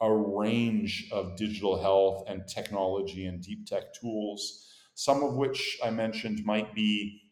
[0.00, 5.90] a range of digital health and technology and deep tech tools, some of which I
[5.90, 7.22] mentioned might be.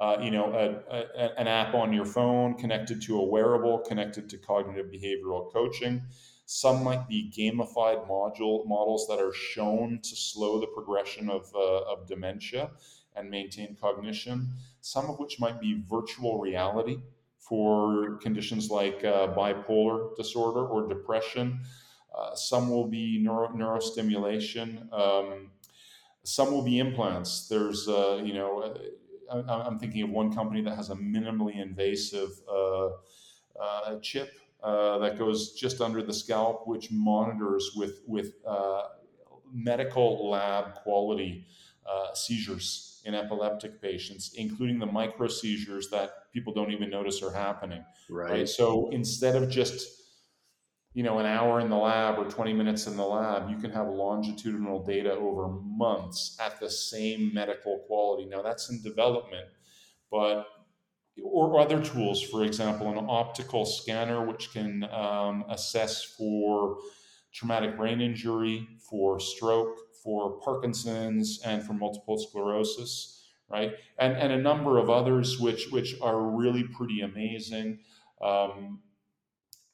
[0.00, 4.28] Uh, you know, a, a, an app on your phone connected to a wearable, connected
[4.30, 6.02] to cognitive behavioral coaching.
[6.46, 11.82] Some might be gamified module models that are shown to slow the progression of, uh,
[11.92, 12.70] of dementia
[13.16, 14.48] and maintain cognition.
[14.80, 16.98] Some of which might be virtual reality
[17.38, 21.60] for conditions like uh, bipolar disorder or depression.
[22.16, 24.92] Uh, some will be neuro, neurostimulation.
[24.92, 25.50] Um,
[26.24, 27.48] some will be implants.
[27.48, 31.60] There's, uh, you know, uh, I, am thinking of one company that has a minimally
[31.60, 32.88] invasive uh,
[33.60, 34.30] uh, chip
[34.62, 38.82] uh, that goes just under the scalp, which monitors with with uh,
[39.52, 41.46] medical lab quality
[41.86, 47.32] uh, seizures in epileptic patients, including the micro seizures that people don't even notice are
[47.32, 47.84] happening.
[48.08, 48.30] Right.
[48.30, 48.48] right.
[48.48, 50.02] So instead of just
[50.94, 53.70] you know an hour in the lab or 20 minutes in the lab you can
[53.70, 59.46] have longitudinal data over months at the same medical quality now that's in development
[60.10, 60.44] but
[61.22, 66.78] or other tools, for example, an optical scanner, which can um, assess for
[67.32, 73.72] traumatic brain injury, for stroke, for Parkinson's, and for multiple sclerosis, right?
[73.98, 77.80] And, and a number of others, which, which are really pretty amazing.
[78.22, 78.80] Um,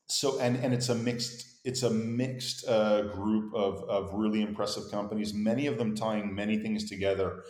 [0.07, 4.90] so, and, and it's a mixed it's a mixed uh, group of, of really impressive
[4.90, 7.42] companies, many of them tying many things together.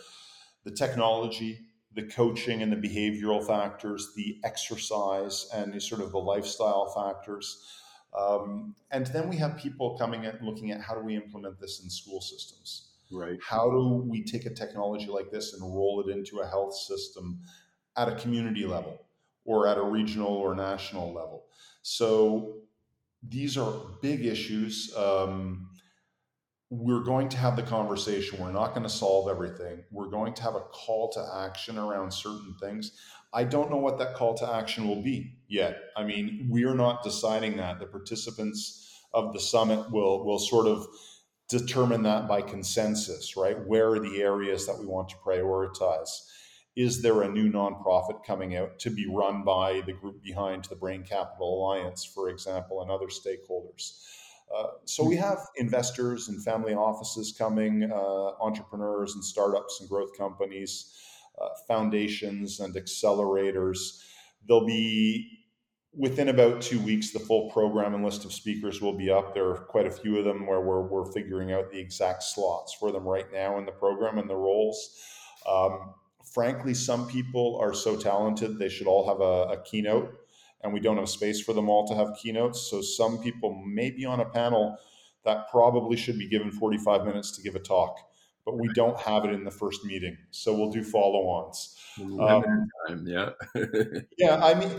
[0.65, 1.59] The technology,
[1.93, 7.65] the coaching and the behavioral factors, the exercise and the sort of the lifestyle factors.
[8.17, 11.81] Um, and then we have people coming and looking at how do we implement this
[11.83, 12.89] in school systems?
[13.11, 13.39] Right.
[13.41, 17.39] How do we take a technology like this and roll it into a health system
[17.97, 18.99] at a community level
[19.45, 21.45] or at a regional or national level?
[21.81, 22.57] So
[23.27, 24.95] these are big issues.
[24.95, 25.68] Um,
[26.69, 28.39] we're going to have the conversation.
[28.39, 29.83] We're not going to solve everything.
[29.91, 32.91] We're going to have a call to action around certain things.
[33.33, 35.77] I don't know what that call to action will be yet.
[35.97, 37.79] I mean, we're not deciding that.
[37.79, 40.85] The participants of the summit will will sort of
[41.47, 43.57] determine that by consensus, right?
[43.65, 46.09] Where are the areas that we want to prioritize?
[46.75, 50.75] Is there a new nonprofit coming out to be run by the group behind the
[50.75, 54.03] Brain Capital Alliance, for example, and other stakeholders?
[54.55, 60.17] Uh, so we have investors and family offices coming, uh, entrepreneurs and startups and growth
[60.17, 60.97] companies,
[61.39, 64.01] uh, foundations and accelerators.
[64.47, 65.39] There'll be
[65.93, 69.33] within about two weeks the full program and list of speakers will be up.
[69.33, 72.73] There are quite a few of them where we're, we're figuring out the exact slots
[72.73, 74.97] for them right now in the program and the roles.
[75.47, 75.93] Um,
[76.33, 80.13] frankly, some people are so talented they should all have a, a keynote
[80.61, 82.69] and we don't have space for them all to have keynotes.
[82.69, 84.77] So some people may be on a panel
[85.25, 87.97] that probably should be given 45 minutes to give a talk,
[88.45, 90.17] but we don't have it in the first meeting.
[90.31, 91.77] So we'll do follow-ons.
[91.99, 92.67] Um,
[93.05, 93.29] yeah.
[94.17, 94.71] yeah, I mean,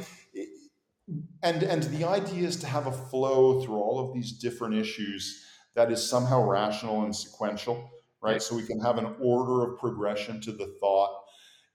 [1.42, 5.44] and and the idea is to have a flow through all of these different issues
[5.74, 7.90] that is somehow rational and sequential,
[8.22, 8.42] right?
[8.42, 11.10] So we can have an order of progression to the thought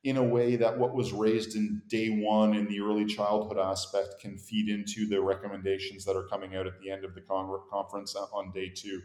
[0.06, 4.20] in a way that what was raised in day one in the early childhood aspect
[4.22, 7.60] can feed into the recommendations that are coming out at the end of the con-
[7.72, 9.02] conference on day two.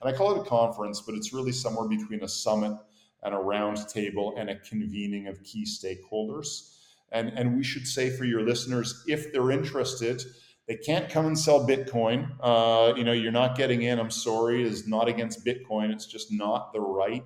[0.00, 2.76] And I call it a conference, but it's really somewhere between a summit
[3.22, 6.74] and a round table and a convening of key stakeholders.
[7.12, 10.24] And, and we should say for your listeners, if they're interested,
[10.66, 12.28] they can't come and sell Bitcoin.
[12.40, 14.00] Uh, you know, you're not getting in.
[14.00, 15.92] I'm sorry, is not against Bitcoin.
[15.92, 17.24] It's just not the right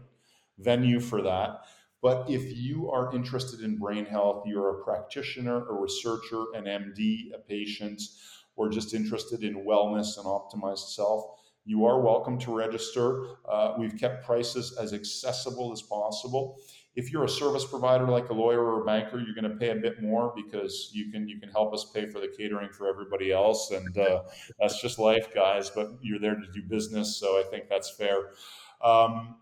[0.58, 1.62] venue for that.
[2.04, 7.32] But if you are interested in brain health, you're a practitioner, a researcher, an MD,
[7.34, 8.02] a patient,
[8.56, 11.24] or just interested in wellness and optimized self,
[11.64, 13.24] you are welcome to register.
[13.50, 16.58] Uh, we've kept prices as accessible as possible.
[16.94, 19.70] If you're a service provider like a lawyer or a banker, you're going to pay
[19.70, 22.86] a bit more because you can you can help us pay for the catering for
[22.86, 24.24] everybody else, and uh,
[24.60, 25.70] that's just life, guys.
[25.70, 28.32] But you're there to do business, so I think that's fair.
[28.82, 29.36] Um,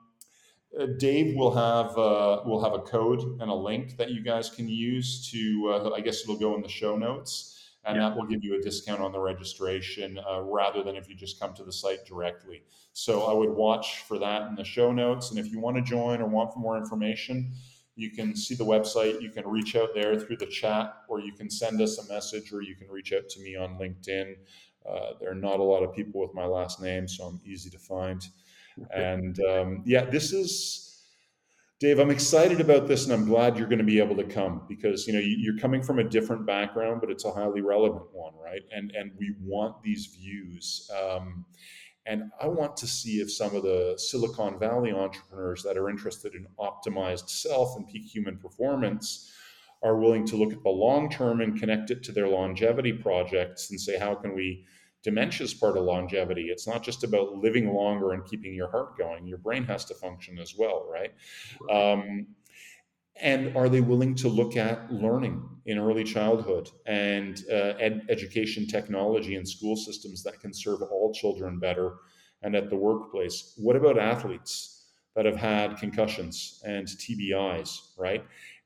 [0.98, 4.68] Dave will have uh, will have a code and a link that you guys can
[4.68, 5.72] use to.
[5.74, 7.52] Uh, I guess it'll go in the show notes
[7.84, 8.08] and yeah.
[8.08, 11.40] that will give you a discount on the registration uh, rather than if you just
[11.40, 12.62] come to the site directly.
[12.92, 15.30] So I would watch for that in the show notes.
[15.30, 17.52] And if you want to join or want for more information,
[17.96, 19.20] you can see the website.
[19.20, 22.52] You can reach out there through the chat, or you can send us a message,
[22.52, 24.36] or you can reach out to me on LinkedIn.
[24.88, 27.70] Uh, there are not a lot of people with my last name, so I'm easy
[27.70, 28.24] to find.
[28.94, 30.92] And um, yeah, this is
[31.82, 34.62] Dave, I'm excited about this, and I'm glad you're going to be able to come
[34.68, 38.34] because you know you're coming from a different background, but it's a highly relevant one,
[38.40, 38.62] right?
[38.70, 41.44] And and we want these views, um,
[42.06, 46.34] and I want to see if some of the Silicon Valley entrepreneurs that are interested
[46.36, 49.32] in optimized self and peak human performance
[49.82, 53.70] are willing to look at the long term and connect it to their longevity projects
[53.70, 54.64] and say, how can we
[55.02, 56.48] dementia is part of longevity.
[56.48, 59.26] It's not just about living longer and keeping your heart going.
[59.26, 61.12] Your brain has to function as well, right?
[61.70, 62.26] Um,
[63.20, 68.66] and are they willing to look at learning in early childhood and uh, ed- education
[68.66, 71.96] technology and school systems that can serve all children better
[72.42, 73.54] and at the workplace?
[73.58, 78.24] What about athletes that have had concussions and TBIs, right?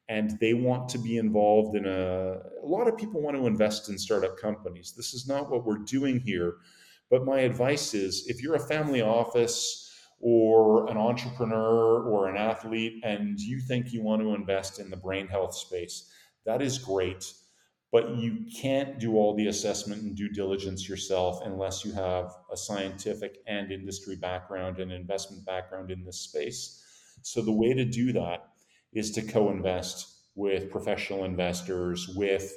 [0.09, 3.89] And they want to be involved in a a lot of people want to invest
[3.89, 4.95] in startup companies.
[4.97, 6.57] This is not what we're doing here
[7.11, 9.83] but my advice is if you're a family office
[10.21, 14.97] or an entrepreneur or an athlete and you think you want to invest in the
[14.97, 16.11] brain health space
[16.45, 17.33] that is great
[17.93, 22.57] but you can't do all the assessment and due diligence yourself unless you have a
[22.57, 26.83] scientific and industry background and investment background in this space.
[27.23, 28.49] So the way to do that
[28.97, 32.53] is to co-invest with professional investors, with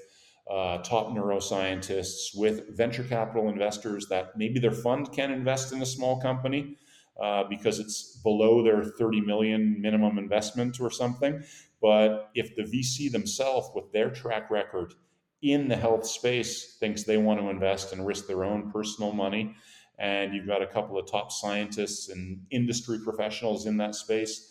[0.49, 5.85] uh, top neuroscientists, with venture capital investors that maybe their fund can invest in a
[5.85, 6.77] small company
[7.21, 11.43] uh, because it's below their 30 million minimum investment or something.
[11.81, 14.93] But if the VC themselves, with their track record
[15.41, 19.55] in the health space, thinks they want to invest and risk their own personal money,
[19.97, 24.48] and you've got a couple of top scientists and industry professionals in that space,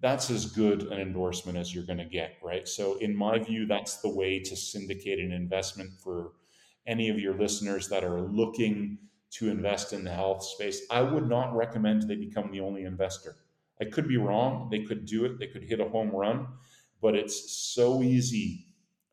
[0.00, 2.66] that's as good an endorsement as you're going to get, right?
[2.66, 6.32] So, in my view, that's the way to syndicate an investment for
[6.86, 8.98] any of your listeners that are looking
[9.32, 10.82] to invest in the health space.
[10.90, 13.36] I would not recommend they become the only investor.
[13.80, 14.68] I could be wrong.
[14.70, 16.48] They could do it, they could hit a home run,
[17.00, 18.66] but it's so easy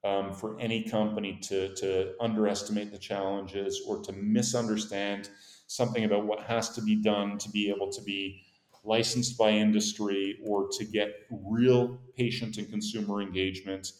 [0.03, 5.29] um, for any company to, to underestimate the challenges or to misunderstand
[5.67, 8.41] something about what has to be done to be able to be
[8.87, 13.91] licensed by industry or to get real patient and consumer engagement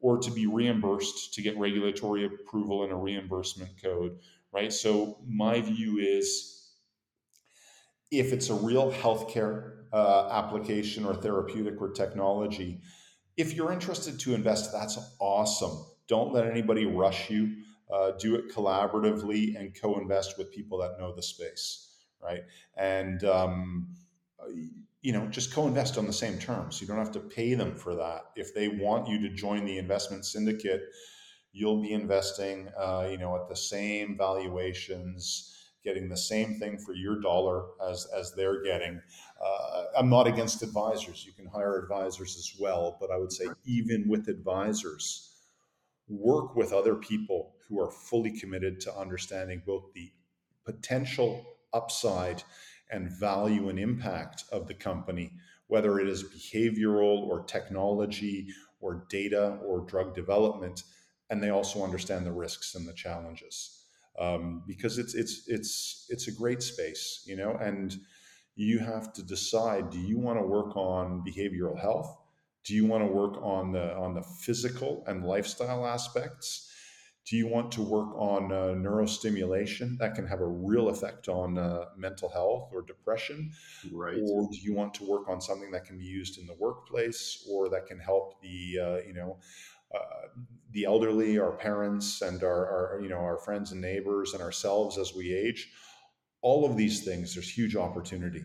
[0.00, 4.18] or to be reimbursed to get regulatory approval and a reimbursement code,
[4.52, 4.72] right?
[4.72, 6.70] So, my view is
[8.10, 12.80] if it's a real healthcare uh, application or therapeutic or technology,
[13.36, 15.84] if you're interested to invest, that's awesome.
[16.06, 17.56] Don't let anybody rush you.
[17.92, 22.42] Uh, do it collaboratively and co invest with people that know the space, right?
[22.76, 23.88] And, um,
[25.02, 26.80] you know, just co-invest on the same terms.
[26.80, 28.26] You don't have to pay them for that.
[28.36, 30.82] If they want you to join the investment syndicate,
[31.52, 36.94] you'll be investing, uh, you know, at the same valuations, getting the same thing for
[36.94, 39.00] your dollar as as they're getting.
[39.42, 41.24] Uh, I'm not against advisors.
[41.24, 45.30] You can hire advisors as well, but I would say even with advisors,
[46.08, 50.10] work with other people who are fully committed to understanding both the
[50.64, 52.42] potential upside
[52.90, 55.32] and value and impact of the company,
[55.66, 58.48] whether it is behavioral or technology
[58.80, 60.84] or data or drug development,
[61.30, 63.78] and they also understand the risks and the challenges
[64.18, 67.96] um, because it's it's it's it's a great space, you know, and
[68.56, 72.18] you have to decide: do you want to work on behavioral health?
[72.64, 76.67] Do you want to work on the on the physical and lifestyle aspects?
[77.28, 81.58] Do you want to work on uh, neurostimulation that can have a real effect on
[81.58, 83.52] uh, mental health or depression?
[83.92, 84.16] Right.
[84.16, 87.46] Or do you want to work on something that can be used in the workplace
[87.50, 89.38] or that can help the, uh, you know,
[89.94, 90.28] uh,
[90.72, 94.98] the elderly, our parents, and our, our, you know our friends and neighbors, and ourselves
[94.98, 95.70] as we age.
[96.42, 98.44] All of these things, there's huge opportunity,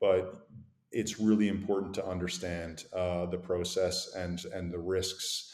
[0.00, 0.46] but
[0.92, 5.53] it's really important to understand uh, the process and and the risks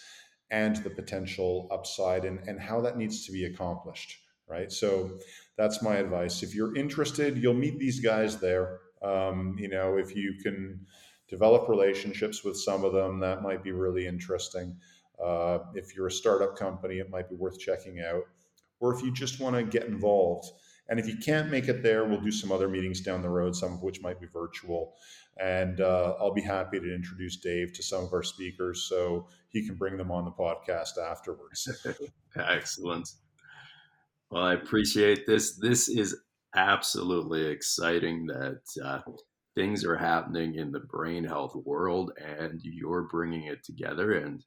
[0.51, 4.19] and the potential upside and, and how that needs to be accomplished
[4.51, 4.73] right?
[4.73, 5.21] So
[5.57, 6.43] that's my advice.
[6.43, 8.81] If you're interested you'll meet these guys there.
[9.03, 10.87] Um, you know if you can
[11.29, 14.77] develop relationships with some of them that might be really interesting.
[15.25, 18.25] Uh, if you're a startup company it might be worth checking out.
[18.81, 20.51] Or if you just want to get involved
[20.91, 23.55] and if you can't make it there, we'll do some other meetings down the road,
[23.55, 24.95] some of which might be virtual.
[25.39, 29.65] And uh, I'll be happy to introduce Dave to some of our speakers so he
[29.65, 31.69] can bring them on the podcast afterwards.
[32.37, 33.09] Excellent.
[34.33, 35.57] Well, I appreciate this.
[35.57, 36.17] This is
[36.57, 39.01] absolutely exciting that uh,
[39.55, 44.15] things are happening in the brain health world and you're bringing it together.
[44.15, 44.45] And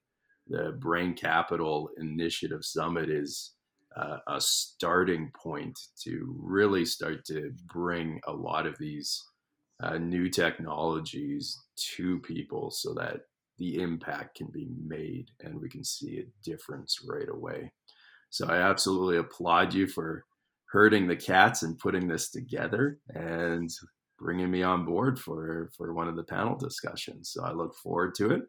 [0.48, 3.54] the Brain Capital Initiative Summit is
[3.96, 9.24] uh, a starting point to really start to bring a lot of these
[9.84, 11.60] uh, new technologies
[11.96, 13.22] to people so that
[13.60, 17.72] the impact can be made and we can see a difference right away.
[18.30, 20.26] So I absolutely applaud you for
[20.72, 23.70] herding the cats and putting this together and
[24.18, 27.30] bringing me on board for for one of the panel discussions.
[27.32, 28.42] So I look forward to it.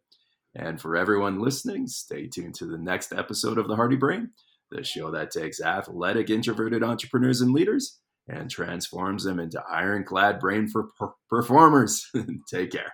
[0.56, 4.30] And for everyone listening, stay tuned to the next episode of the Hardy Brain
[4.74, 10.68] the show that takes athletic, introverted entrepreneurs and leaders and transforms them into ironclad brain
[10.68, 10.88] for
[11.30, 12.10] performers.
[12.50, 12.92] Take care.